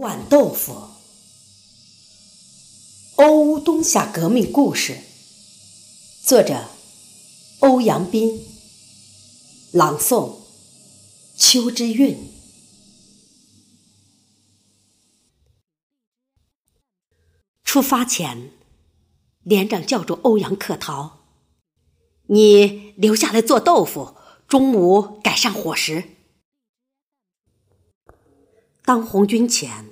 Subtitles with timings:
[0.00, 0.88] 豌豆腐，
[3.16, 4.96] 欧冬夏革命故事，
[6.22, 6.70] 作者
[7.58, 8.40] 欧阳斌，
[9.72, 10.36] 朗诵
[11.36, 12.32] 秋之韵。
[17.62, 18.52] 出发前，
[19.42, 21.26] 连长叫住欧阳克陶
[22.28, 24.14] ：“你留下来做豆腐，
[24.48, 26.16] 中午改善伙食。”
[28.90, 29.86] 当红军前，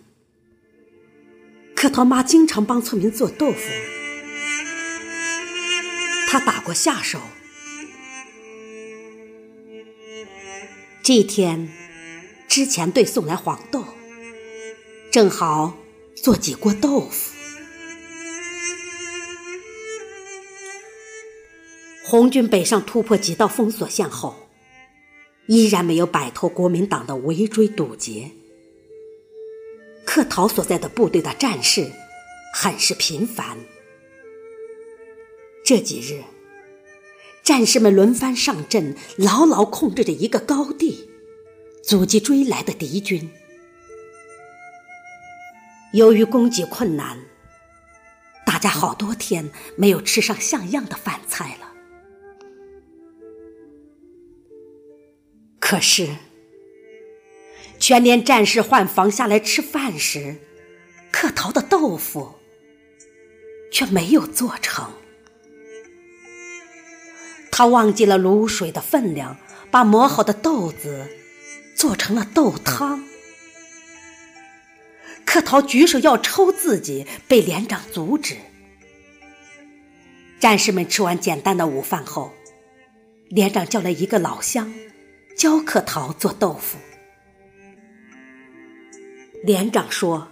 [1.76, 3.60] 客陶妈经常帮村民做豆腐。
[6.26, 7.20] 她打过下手。
[11.00, 11.68] 这天，
[12.48, 13.84] 之前队送来黄豆，
[15.12, 15.78] 正好
[16.16, 17.36] 做几锅豆腐。
[22.02, 24.48] 红军北上突破几道封锁线后，
[25.46, 28.32] 依然没有摆脱国民党的围追堵截。
[30.10, 31.92] 克陶所在的部队的战事
[32.54, 33.58] 很是频繁。
[35.62, 36.24] 这几日，
[37.42, 41.10] 战士们轮番上阵，牢牢控制着一个高地，
[41.84, 43.28] 阻击追来的敌军。
[45.92, 47.18] 由于供给困难，
[48.46, 51.70] 大家好多天没有吃上像样的饭菜了。
[55.60, 56.16] 可是。
[57.78, 60.36] 全连战士换房下来吃饭时，
[61.10, 62.34] 克陶的豆腐
[63.72, 64.92] 却没有做成。
[67.50, 69.36] 他忘记了卤水的分量，
[69.70, 71.08] 把磨好的豆子
[71.76, 73.04] 做成了豆汤。
[75.24, 78.36] 克陶举手要抽自己，被连长阻止。
[80.40, 82.32] 战士们吃完简单的午饭后，
[83.28, 84.72] 连长叫来一个老乡，
[85.36, 86.78] 教克陶做豆腐。
[89.42, 90.28] 连长说：“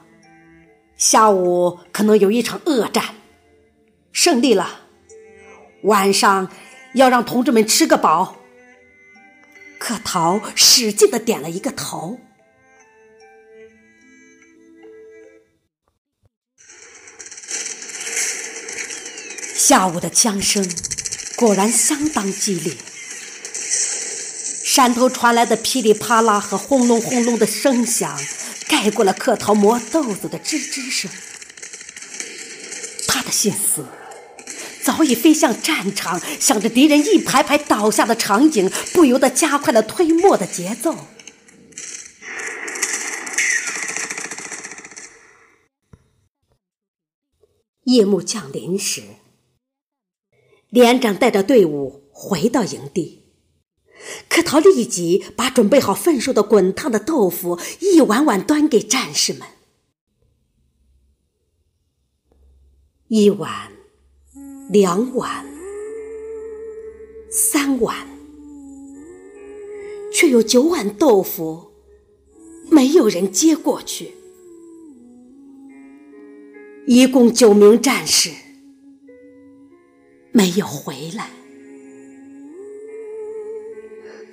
[0.97, 3.15] 下午可能有一场恶战，
[4.12, 4.81] 胜利了，
[5.83, 6.51] 晚上
[6.94, 8.37] 要让同志们吃个饱。”
[9.78, 12.19] 可陶使劲的点了一个头。
[19.55, 20.67] 下午的枪声
[21.37, 22.73] 果然相当激烈，
[24.76, 28.20] 山头传来的噼里啪啦和轰隆轰隆的声响。
[28.69, 31.10] 盖过了客陶磨豆子的吱吱声，
[33.09, 33.87] 他的心思
[34.82, 40.94] 早已飞向战场，想着敌人一排排倒下的场景，不由得加快了推磨的节奏。
[47.84, 49.03] 夜幕降临时，
[50.69, 53.22] 连长带着队伍回到营地。
[54.28, 59.43] 柯陶立即把准备好份数的滚烫的豆腐一碗碗端给战士们，
[63.09, 63.72] 一碗，
[64.71, 65.47] 两碗，
[67.31, 68.06] 三碗，
[70.12, 71.72] 却有九碗豆腐
[72.71, 74.12] 没有人接过去，
[76.87, 78.31] 一共九名战士
[80.32, 81.31] 没有回来。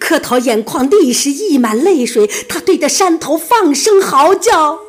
[0.04, 4.80] 柯陶眼眶立时溢满泪水，他对着山头放声嚎叫：“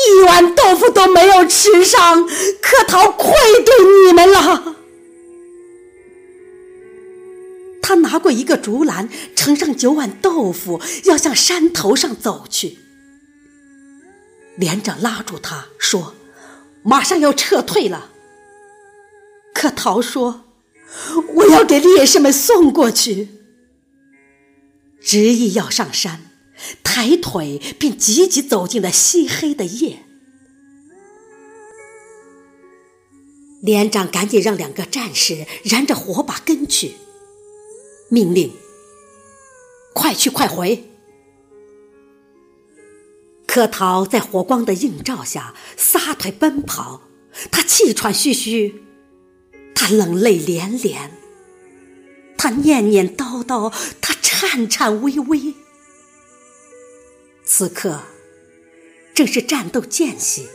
[0.00, 3.34] 一碗豆腐都没有吃上，柯陶愧
[3.66, 3.74] 对
[4.06, 4.76] 你们了。”
[7.82, 12.78] 他拿过一个竹篮，盛上九碗豆腐，要向山头上走去。
[14.56, 16.14] 连长拉住他说
[16.82, 18.08] ：“马上要撤退了。”
[19.52, 20.44] 柯陶说
[21.36, 23.28] ：“我要给烈士们送过去。”
[25.04, 26.30] 执意要上山，
[26.82, 30.04] 抬腿便急急走进了漆黑的夜。
[33.60, 36.96] 连长赶紧让两个战士燃着火把跟去，
[38.08, 38.52] 命令
[39.94, 40.88] ：“快去快回！”
[43.46, 47.02] 柯桃在火光的映照下撒腿奔跑，
[47.52, 48.82] 他气喘吁吁，
[49.74, 51.12] 他冷泪连连，
[52.42, 54.12] 他念念叨叨，他。
[54.42, 55.54] 颤颤巍巍。
[57.44, 58.02] 此刻
[59.14, 60.48] 正是战斗间隙，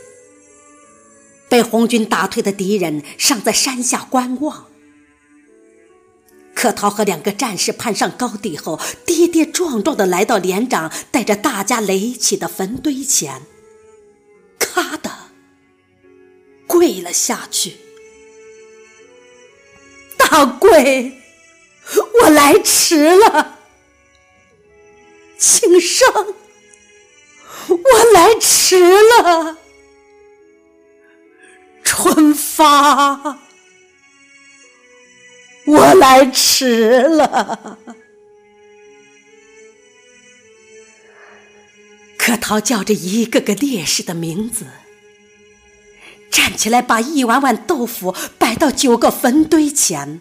[1.48, 4.66] 被红军打退的敌人尚在山下观望。
[6.54, 13.42] 可陶和两个战士攀上高地后，跌跌撞撞的来到连长带着大家垒起的坟堆前，
[14.58, 15.10] 咔的
[16.66, 17.78] 跪了下去。
[20.18, 21.17] 大贵，
[22.22, 23.58] 我来迟了。
[25.38, 26.34] 请生，
[27.68, 28.76] 我来迟
[29.22, 29.56] 了，
[31.84, 33.38] 春发，
[35.64, 37.78] 我来迟了。
[42.18, 44.66] 可陶叫着一个个烈士的名字，
[46.30, 50.20] 站起来，把一碗碗豆腐摆到九个坟堆前。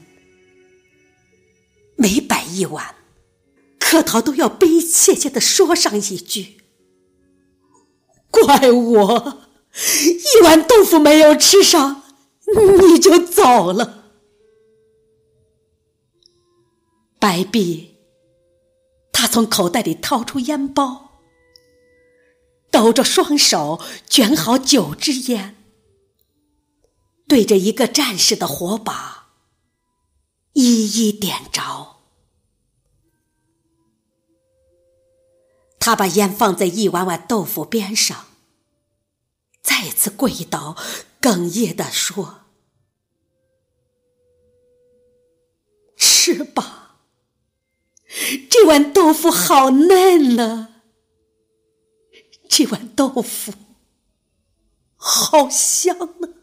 [2.58, 2.96] 一碗，
[3.80, 6.62] 客陶都要悲切切的说上一句
[8.32, 9.38] ：“怪我，
[9.74, 12.04] 一碗豆腐没有吃上，
[12.90, 14.06] 你就走了。”
[17.20, 17.96] 白璧，
[19.12, 21.12] 他从口袋里掏出烟包，
[22.72, 25.56] 抖着双手卷好九支烟，
[27.28, 29.16] 对着一个战士的火把。
[30.54, 31.97] 一一点着，
[35.88, 38.26] 他把烟放在一碗碗豆腐边上，
[39.62, 40.76] 再次跪倒，
[41.22, 42.42] 哽咽地说
[45.96, 46.98] ：“吃吧，
[48.50, 50.82] 这碗豆腐好嫩呢，
[52.50, 53.54] 这碗豆腐
[54.98, 56.34] 好香呢，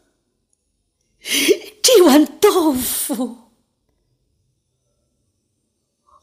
[1.83, 3.51] 这碗豆腐。”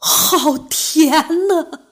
[0.04, 1.91] 好甜呢！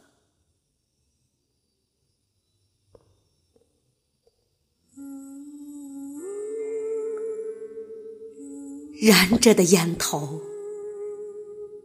[9.00, 10.42] 燃着的烟头，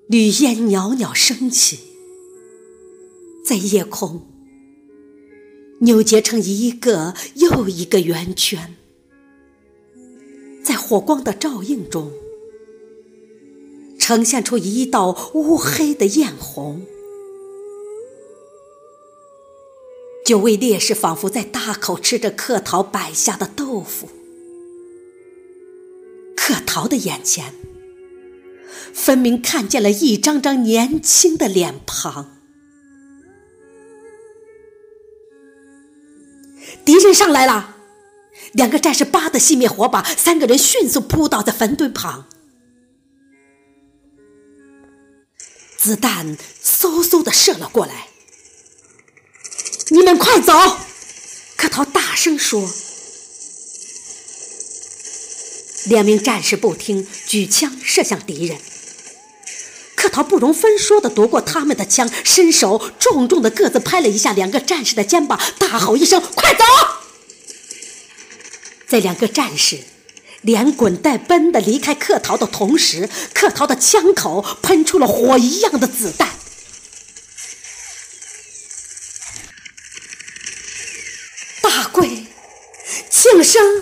[0.07, 1.79] 绿烟袅袅升起，
[3.45, 4.27] 在夜空
[5.79, 8.75] 扭结成一个又一个圆圈，
[10.61, 12.11] 在火光的照映中。
[13.97, 16.85] 呈现出一道乌黑的艳红，
[20.25, 24.09] 九位烈士仿佛在大口吃着客陶摆下的豆腐。
[26.45, 27.55] 客陶的眼前，
[28.93, 32.37] 分明看见了一张张年轻的脸庞。
[36.85, 37.77] 敌人上来了，
[38.51, 42.27] 两个战士叭的熄灭火把，三个人迅速扑倒在坟堆旁。
[45.79, 48.09] 子弹嗖嗖的射了过来，
[49.89, 50.53] 你们快走！
[51.57, 52.69] 客陶大声说。
[55.85, 58.57] 两名战士不听，举枪射向敌人。
[59.95, 66.63] 客陶不容分说的夺过他们的枪，伸手重重的各自拍了一下两个战士的肩膀，大吼一声：“快走！”
[68.87, 69.79] 在两个战士。
[70.41, 76.29] 连滚带奔的离开客陶的同时，客陶的枪口喷出了火一样的子弹。
[81.63, 82.27] 大贵，
[83.09, 83.81] 庆生，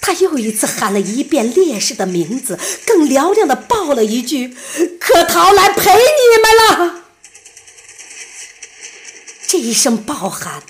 [0.00, 4.56] 他又一次喊了一遍烈士的名字，更嘹亮的报了一句
[5.00, 7.04] ：“可陶来陪你们了。”
[9.48, 10.62] 这一声爆喊。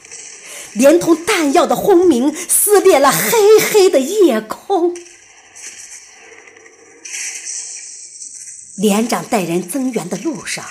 [0.74, 4.96] 连同弹药的轰鸣，撕裂了黑黑的夜空。
[8.74, 10.64] 连长带人增援的路上，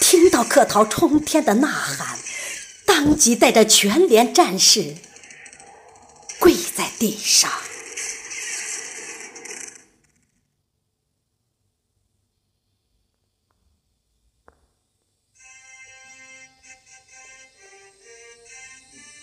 [0.00, 2.18] 听到客陶冲天的呐喊，
[3.04, 4.94] 当即带着全连战士
[6.38, 7.50] 跪在地上。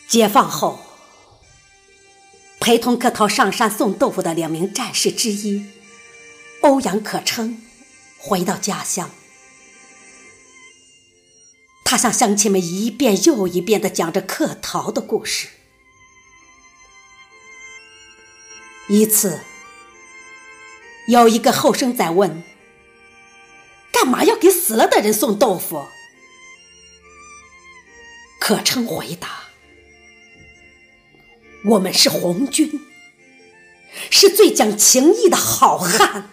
[0.09, 0.77] 解放后，
[2.59, 5.65] 陪同客套上山送豆腐的两名战士之一
[6.59, 7.61] 欧阳可称
[8.17, 9.09] 回到家乡，
[11.89, 15.47] 他向乡亲们一遍又一遍的讲着客陶的故事。
[18.87, 19.39] 一次，
[21.07, 22.43] 有一个后生仔问
[23.91, 25.87] ：“干嘛要给死了的人送豆腐？”
[28.39, 29.45] 可称回答。
[31.65, 32.81] 我们是红军，
[34.11, 36.29] 是最讲情义的好汉。